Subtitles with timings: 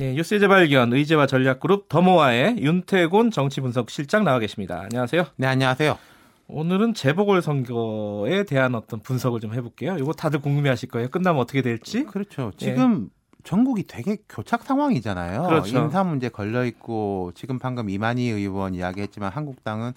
[0.00, 4.82] 예, 뉴스의 재발견 의제와 전략그룹 더모아의 윤태곤 정치분석실장 나와 계십니다.
[4.82, 5.26] 안녕하세요.
[5.34, 5.98] 네, 안녕하세요.
[6.46, 9.96] 오늘은 재보궐 선거에 대한 어떤 분석을 좀 해볼게요.
[9.98, 11.08] 이거 다들 궁금해하실 거예요.
[11.08, 12.04] 끝나면 어떻게 될지.
[12.04, 12.52] 그렇죠.
[12.56, 13.40] 지금 예.
[13.42, 15.42] 전국이 되게 교착 상황이잖아요.
[15.42, 15.76] 그렇죠.
[15.76, 19.94] 인사 문제 걸려 있고 지금 방금 이만희 의원 이야기했지만 한국당은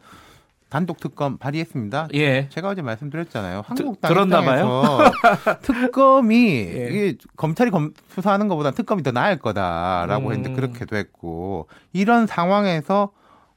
[0.72, 2.08] 단독 특검 발의했습니다.
[2.14, 2.48] 예.
[2.50, 3.62] 제가 어제 말씀드렸잖아요.
[3.66, 4.82] 한국당 들었나 봐요.
[5.62, 6.88] 특검이 예.
[6.90, 10.34] 이게 검찰이 검, 수사하는 것보다 특검이 더 나을 거다라고 음.
[10.34, 13.12] 했는데 그렇게도 했고 이런 상황에서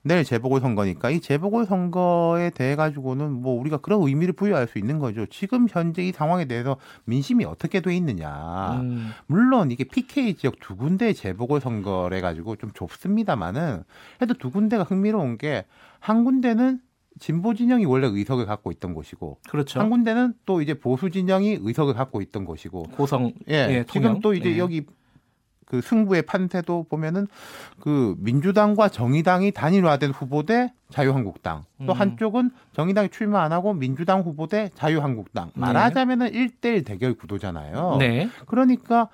[0.07, 4.99] 내일 재보궐 선거니까 이 재보궐 선거에 대해 가지고는 뭐 우리가 그런 의미를 부여할 수 있는
[4.99, 5.25] 거죠.
[5.27, 8.81] 지금 현재 이 상황에 대해서 민심이 어떻게 돼 있느냐.
[8.83, 9.13] 음.
[9.27, 13.85] 물론 이게 PK 지역 두 군데 재보궐 선거래 가지고 좀 좁습니다만은
[14.21, 15.65] 해도 두 군데가 흥미로운 게
[16.05, 16.81] 한 군데는
[17.21, 19.81] 진보 진영이 원래 의석을 갖고 있던 곳이고 그렇죠.
[19.81, 24.21] 한 군데는 또 이제 보수 진영이 의석을 갖고 있던 곳이고 고성 예, 예, 지금.
[24.21, 24.59] 또 이제 예.
[24.59, 24.85] 여기
[25.67, 27.27] 그 승부의 판세도 보면은
[27.81, 32.01] 그 민주당과 정의당이 단일화된 후보 대 자유한국당 또 음.
[32.01, 35.61] 한쪽은 정의당이 출마 안 하고 민주당 후보 대 자유한국당 네.
[35.61, 37.97] 말하자면은 일대일 대결 구도잖아요.
[37.99, 38.29] 네.
[38.47, 39.09] 그러니까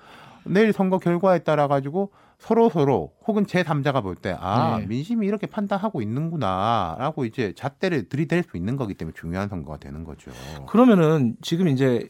[0.45, 4.87] 내일 선거 결과에 따라 가지고 서로 서로 혹은 제 3자가 볼 때아 네.
[4.87, 10.31] 민심이 이렇게 판단하고 있는구나라고 이제 잣대를 들이댈 수 있는 거기 때문에 중요한 선거가 되는 거죠.
[10.67, 12.09] 그러면은 지금 이제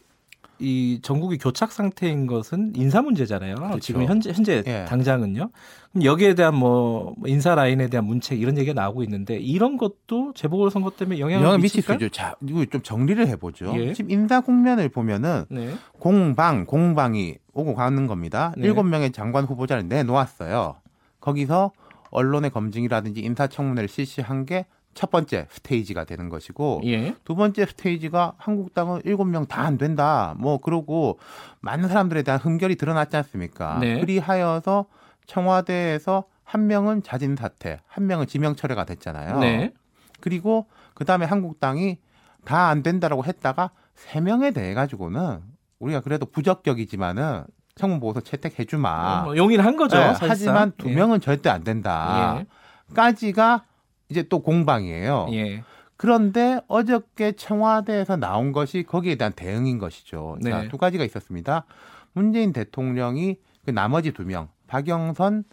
[0.58, 3.56] 이 전국이 교착 상태인 것은 인사 문제잖아요.
[3.56, 3.80] 그렇죠.
[3.80, 4.84] 지금 현재 현재 예.
[4.86, 5.50] 당장은요.
[5.92, 10.70] 그럼 여기에 대한 뭐 인사 라인에 대한 문책 이런 얘기가 나오고 있는데 이런 것도 재보궐
[10.70, 11.92] 선거 때문에 영향을 영향 미칠 수?
[11.94, 12.08] 있죠.
[12.10, 13.72] 자, 이거 좀 정리를 해보죠.
[13.76, 13.92] 예.
[13.92, 15.74] 지금 인사 국면을 보면은 네.
[15.98, 18.54] 공방, 공방이 오고 가는 겁니다.
[18.56, 18.66] 네.
[18.66, 20.76] 일곱 명의 장관 후보자를 내놓았어요.
[21.20, 21.72] 거기서
[22.10, 27.14] 언론의 검증이라든지 인사청문회를 실시한 게 첫 번째 스테이지가 되는 것이고 예.
[27.24, 30.34] 두 번째 스테이지가 한국당은 일곱 명 다 안 된다.
[30.38, 31.18] 뭐 그러고
[31.60, 33.78] 많은 사람들에 대한 흠결이 드러났지 않습니까?
[33.80, 34.00] 네.
[34.00, 34.86] 그리하여서
[35.26, 39.38] 청와대에서 한 명은 자진 사퇴, 한 명은 지명 철회가 됐잖아요.
[39.38, 39.72] 네.
[40.20, 41.98] 그리고 그 다음에 한국당이
[42.44, 45.40] 다 안 된다라고 했다가 세 명에 대해 가지고는
[45.78, 47.44] 우리가 그래도 부적격이지만은
[47.76, 49.22] 청문 보고서 채택해 주마.
[49.22, 49.96] 뭐 용인한 거죠.
[49.96, 50.14] 네.
[50.20, 50.94] 하지만 두 예.
[50.94, 52.36] 명은 절대 안 된다.
[52.40, 52.46] 예.
[52.94, 53.64] 까지가
[54.08, 55.28] 이제 또 공방이에요.
[55.32, 55.62] 예.
[55.96, 60.36] 그런데 어저께 청와대에서 나온 것이 거기에 대한 대응인 것이죠.
[60.40, 60.50] 네.
[60.50, 61.64] 자, 두 가지가 있었습니다.
[62.12, 65.44] 문재인 대통령이 그 나머지 두 명, 박영선,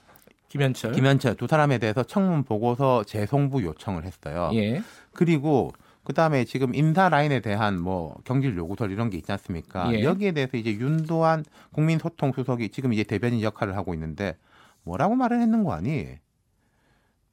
[0.47, 0.93] 김현철.
[0.93, 4.49] 김현철 두 사람에 대해서 청문 보고서 재송부 요청을 했어요.
[4.55, 4.81] 예.
[5.13, 5.71] 그리고
[6.03, 9.93] 그 다음에 지금 인사 라인에 대한 뭐 경질 요구설 이런 게 있지 않습니까?
[9.93, 10.03] 예.
[10.03, 14.35] 여기에 대해서 이제 윤도한 국민소통 수석이 지금 이제 대변인 역할을 하고 있는데
[14.83, 16.07] 뭐라고 말을 했는 거 아니?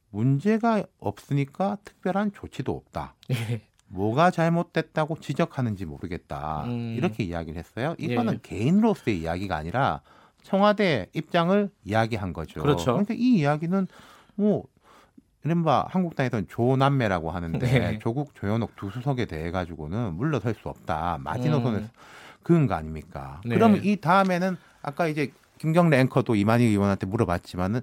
[0.09, 3.15] 문제가 없으니까 특별한 조치도 없다.
[3.31, 3.61] 예.
[3.87, 6.63] 뭐가 잘못됐다고 지적하는지 모르겠다.
[6.65, 6.95] 음.
[6.97, 7.95] 이렇게 이야기를 했어요.
[7.97, 8.39] 이거는 예.
[8.41, 10.01] 개인으로서의 이야기가 아니라
[10.43, 12.61] 청와대 입장을 이야기한 거죠.
[12.61, 12.93] 그렇죠.
[12.93, 13.87] 그러니까 이 이야기는
[14.35, 14.65] 뭐
[15.43, 17.99] 이른바 한국당에서는 조남매라고 하는데 네.
[17.99, 21.19] 조국 조현옥 두 수석에 대해 가지고는 물러설 수 없다.
[21.21, 21.89] 마지노선을 음.
[22.43, 23.41] 그은 거 아닙니까?
[23.45, 23.55] 네.
[23.55, 27.81] 그러면 이 다음에는 아까 이제 김경래 앵커도 이만희 의원한테 물어봤지만은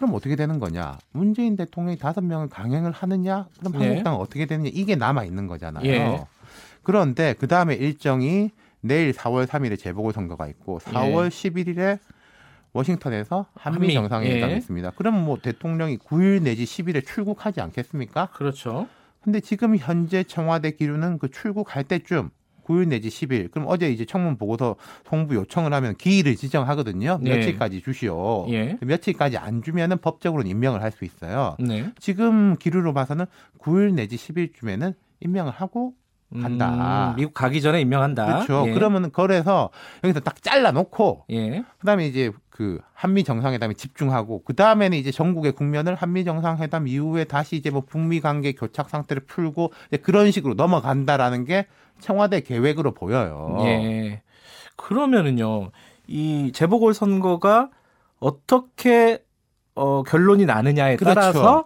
[0.00, 0.96] 그럼 어떻게 되는 거냐?
[1.12, 3.48] 문재인 대통령이 다섯 명을 강행을 하느냐?
[3.58, 3.86] 그럼 네.
[3.86, 4.70] 한국당은 어떻게 되느냐?
[4.72, 5.84] 이게 남아 있는 거잖아요.
[5.84, 6.24] 예.
[6.82, 8.50] 그런데 그 다음에 일정이
[8.80, 11.98] 내일 4월 3일에 재보궐 선거가 있고 4월 11일에
[12.72, 14.56] 워싱턴에서 한미, 한미, 정상회담이 예.
[14.56, 14.92] 있습니다.
[14.92, 18.30] 그럼 뭐 대통령이 9일 내지 10일에 출국하지 않겠습니까?
[18.32, 18.88] 그렇죠.
[19.20, 22.30] 근데 지금 현재 청와대 기류는 그 출국할 때쯤
[22.64, 23.50] 9일 내지 10일.
[23.50, 24.76] 그럼 어제 이제 청문 보고서
[25.08, 27.18] 송부 요청을 하면 기일을 지정하거든요.
[27.20, 27.36] 네.
[27.36, 28.46] 며칠까지 주시오.
[28.50, 28.78] 예.
[28.80, 31.56] 며칠까지 안 주면은 법적으로 는 임명을 할 수 있어요.
[31.60, 31.92] 네.
[32.00, 33.26] 지금 기류로 봐서는
[33.58, 35.94] 9일 내지 10일쯤에는 임명을 하고
[36.40, 37.10] 간다.
[37.10, 38.26] 음, 미국 가기 전에 임명한다.
[38.26, 38.64] 그렇죠.
[38.68, 38.72] 예.
[38.72, 39.70] 그러면 그래서
[40.04, 41.64] 여기서 딱 잘라 놓고 예.
[41.78, 47.56] 그다음에 이제 그 한미 정상회담에 집중하고 그 다음에는 이제 전국의 국면을 한미 정상회담 이후에 다시
[47.56, 49.72] 이제 뭐 북미 관계 교착 상태를 풀고
[50.02, 51.66] 그런 식으로 넘어간다라는 게
[52.00, 53.56] 청와대 계획으로 보여요.
[53.64, 54.22] 예.
[54.76, 55.70] 그러면은요,
[56.06, 57.70] 이 재보궐 선거가
[58.18, 59.22] 어떻게
[59.74, 61.14] 어, 결론이 나느냐에 그렇죠.
[61.14, 61.64] 따라서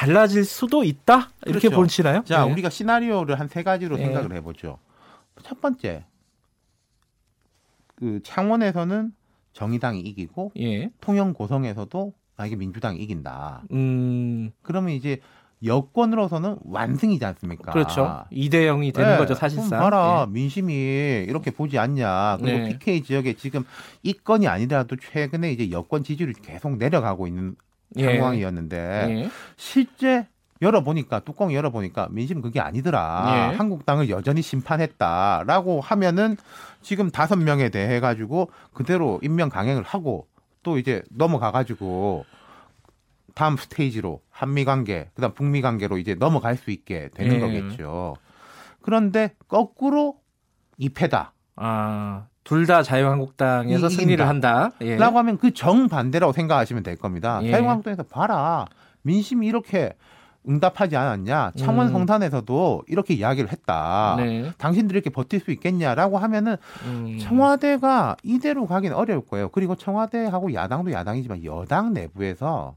[0.00, 1.76] 달라질 수도 있다 이렇게 그렇죠.
[1.82, 2.22] 보시나요?
[2.24, 2.50] 자, 예.
[2.52, 4.04] 우리가 시나리오를 한 세 가지로 예.
[4.04, 4.78] 생각을 해보죠.
[5.42, 6.04] 첫 번째,
[7.96, 9.12] 그 창원에서는
[9.52, 10.90] 정의당이 이기고 예.
[11.00, 13.64] 통영 고성에서도 만약에 민주당이 이긴다.
[13.72, 15.20] 음, 그러면 이제
[15.62, 17.72] 여권으로서는 완승이지 않습니까?
[17.72, 18.24] 그렇죠.
[18.32, 19.80] 2대 0이 되는 네, 거죠, 사실상.
[19.80, 20.32] 봐라 예.
[20.32, 20.72] 민심이
[21.28, 22.38] 이렇게 보지 않냐.
[22.40, 22.68] 그리고 네.
[22.70, 23.64] PK 지역에 지금
[24.02, 27.69] 이건이 아니더라도 최근에 이제 여권 지지율이 계속 내려가고 있는 예.
[27.98, 29.30] 상황이었는데 예.
[29.56, 30.26] 실제
[30.62, 33.50] 열어보니까 뚜껑 열어보니까 민심 그게 아니더라.
[33.52, 33.56] 예.
[33.56, 36.36] 한국당을 여전히 심판했다라고 하면은
[36.82, 40.28] 지금 다섯 명에 대해 가지고 그대로 임명 강행을 하고
[40.62, 42.26] 또 이제 넘어가 가지고
[43.34, 47.40] 다음 스테이지로 한미 관계, 그다음 북미 관계로 이제 넘어갈 수 있게 되는 예.
[47.40, 48.16] 거겠죠.
[48.82, 50.16] 그런데 거꾸로
[50.78, 51.32] 이패다.
[51.56, 54.26] 아, 둘 다 자유한국당에서 이- 승리를.
[54.26, 54.70] 한다.
[54.80, 54.96] 예.
[54.96, 57.40] 라고 하면 그 정반대라고 생각하시면 될 겁니다.
[57.42, 57.50] 예.
[57.50, 58.64] 자유한국당에서 봐라.
[59.02, 59.94] 민심이 이렇게
[60.48, 61.52] 응답하지 않았냐.
[61.58, 61.92] 창원 음.
[61.92, 64.14] 성산에서도 이렇게 이야기를 했다.
[64.18, 64.50] 네.
[64.56, 66.56] 당신들이 이렇게 버틸 수 있겠냐라고 하면은
[66.86, 67.18] 음.
[67.20, 69.50] 청와대가 이대로 가기는 어려울 거예요.
[69.50, 72.74] 그리고 청와대하고 야당도 야당이지만 여당 내부에서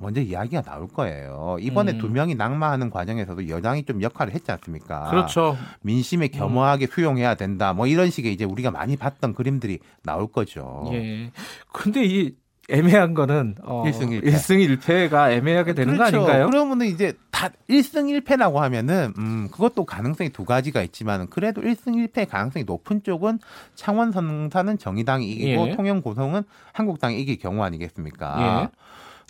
[0.00, 1.58] 먼저 이야기가 나올 거예요.
[1.60, 1.98] 이번에 음.
[1.98, 5.10] 두 명이 낙마하는 과정에서도 여당이 좀 역할을 했지 않습니까?
[5.10, 5.56] 그렇죠.
[5.82, 7.74] 민심에 겸허하게 수용해야 된다.
[7.74, 10.88] 뭐 이런 식의 이제 우리가 많이 봤던 그림들이 나올 거죠.
[10.92, 11.30] 예.
[11.70, 12.34] 근데 이
[12.70, 14.30] 애매한 거는 어, 일승일패.
[14.30, 16.26] 1승 1패가 애매하게 되는 거 아닌가요?
[16.26, 16.50] 그렇죠.
[16.50, 22.28] 그러면은 이제 다 1승 1패라고 하면은 음 그것도 가능성이 두 가지가 있지만 그래도 1승 1패
[22.28, 23.40] 가능성이 높은 쪽은
[23.74, 25.76] 창원 성산은 정의당이 이기고 예.
[25.76, 28.70] 통영 고성은 한국당이 이길 경우 아니겠습니까?
[28.72, 28.76] 예.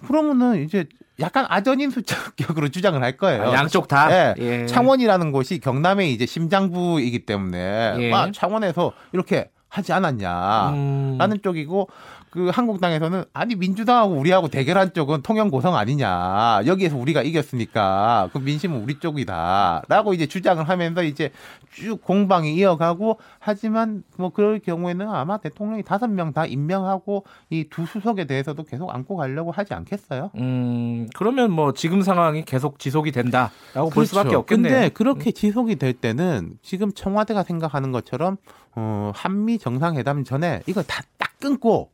[0.06, 0.87] 그러면은 이제
[1.20, 3.50] 약간 아전인 수적격으로 주장을 할 거예요.
[3.50, 4.11] 아, 양쪽 다.
[4.11, 4.35] 예.
[4.38, 4.67] 예.
[4.67, 8.12] 창원이라는 곳이 경남의 이제 심장부이기 때문에 예.
[8.12, 10.70] 아, 창원에서 이렇게 하지 않았냐.
[10.70, 11.17] 음.
[11.19, 11.88] 라는 쪽이고
[12.31, 18.82] 그 한국당에서는 아니 민주당하고 우리하고 대결한 쪽은 통영 고성 아니냐 여기에서 우리가 이겼으니까 그 민심은
[18.82, 21.31] 우리 쪽이다라고 이제 주장을 하면서 이제
[21.73, 27.87] 쭉 공방이 이어가고 하지만 뭐 그럴 경우에는 아마 대통령이 다섯 명 다 임명하고 이 두
[27.87, 30.31] 수석에 대해서도 계속 안고 가려고 하지 않겠어요?
[30.37, 34.06] 음, 그러면 뭐 지금 상황이 계속 지속이 된다라고 볼 그렇죠.
[34.11, 34.73] 수밖에 없겠네요.
[34.73, 38.37] 근데 그렇게 지속이 될 때는 지금 청와대가 생각하는 것처럼
[38.76, 41.91] 어, 한미 정상회담 전에 이거 다딱 끊고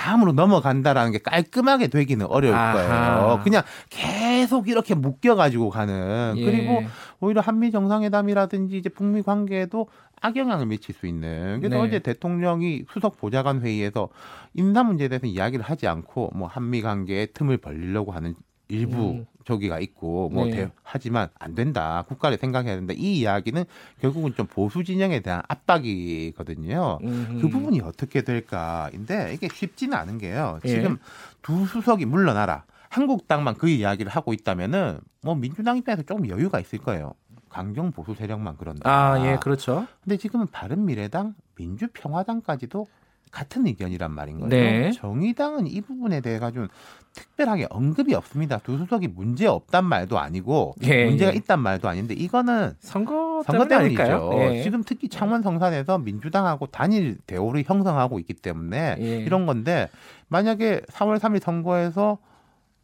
[0.00, 2.54] 다음으로 넘어간다라는 게 깔끔하게 되기는 어려울.
[2.54, 3.40] 거예요.
[3.44, 6.44] 그냥 계속 이렇게 묶여가지고 가는 예.
[6.44, 6.82] 그리고
[7.20, 9.88] 오히려 한미 정상회담이라든지 이제 북미 관계에도
[10.22, 11.60] 악영향을 미칠 수 있는.
[11.60, 11.82] 그래서 네.
[11.82, 14.08] 어제 대통령이 수석 보좌관 회의에서
[14.54, 18.34] 인사 문제에 대해서 이야기를 하지 않고 뭐 한미 관계에 tum을 벌리려고 하는
[18.70, 19.26] 일부 음.
[19.44, 20.52] 저기가 있고 뭐 네.
[20.52, 22.04] 대- 하지만 안 된다.
[22.08, 22.94] 국가를 생각해야 된다.
[22.96, 23.64] 이 이야기는
[24.00, 26.98] 결국은 좀 보수 진영에 대한 압박이거든요.
[27.02, 27.38] 음.
[27.40, 30.60] 그 부분이 어떻게 될까인데 이게 쉽지는 않은 게요.
[30.64, 30.68] 예.
[30.68, 30.98] 지금
[31.42, 32.64] 두 수석이 물러나라.
[32.88, 37.12] 한국당만 그 이야기를 하고 있다면은 뭐 민주당 입장에서 조금 여유가 있을 거예요.
[37.48, 38.88] 강경 보수 세력만 그런다.
[38.88, 39.86] 아, 예, 그렇죠.
[40.04, 42.86] 근데 지금은 바른 미래당, 민주평화당까지도
[43.30, 44.48] 같은 의견이란 말인 거죠.
[44.56, 44.90] 네.
[44.92, 46.66] 정의당은 이 부분에 대해 가지고
[47.12, 48.58] 특별하게 언급이 없습니다.
[48.58, 51.36] 두 수석이 문제 없단 말도 아니고 예, 문제가 예.
[51.36, 54.30] 있단 말도 아닌데 이거는 선거, 선거 때문 때문이죠.
[54.34, 54.62] 예.
[54.62, 59.16] 지금 특히 창원 성산에서 민주당하고 단일 대오를 형성하고 있기 때문에 예.
[59.18, 59.88] 이런 건데
[60.28, 62.18] 만약에 4월 3일 선거에서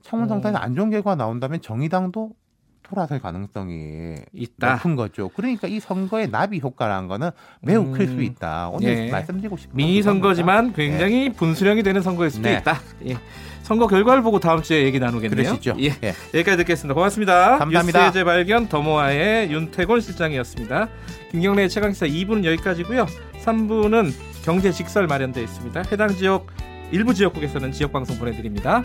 [0.03, 0.29] 창원 음.
[0.29, 2.33] 성산에서 안 좋은 결과가 나온다면 정의당도
[2.89, 4.75] 돌아설 가능성이 있다.
[4.75, 5.29] 높은 거죠.
[5.31, 7.31] 그러니까 이 선거의 나비 효과라는 거는
[7.61, 7.93] 매우 음.
[7.93, 8.69] 클수 있다.
[8.69, 9.11] 오늘 예.
[9.11, 10.03] 말씀드리고 싶은 미니.
[10.03, 12.59] 선거지만 굉장히 분수령이 되는 선거일 수도 네.
[12.59, 12.81] 있다.
[13.09, 13.17] 예.
[13.63, 15.43] 선거 결과를 보고 다음 주에 얘기 나누겠네요.
[15.43, 15.75] 그러시죠.
[15.81, 15.87] 예.
[16.05, 16.15] 예.
[16.35, 16.95] 여기까지 듣겠습니다.
[16.95, 17.59] 고맙습니다.
[17.59, 17.99] 감사합니다.
[18.05, 20.89] 뉴스의 재발견 더모아의 윤태곤 실장이었습니다.
[21.33, 23.07] 김경래의 최강시사 2부는 여기까지고요.
[23.45, 24.13] 3부는
[24.45, 25.83] 경제 직설 마련되어 있습니다.
[25.91, 26.47] 해당 지역
[26.93, 28.85] 일부 지역국에서는 지역 방송 보내드립니다.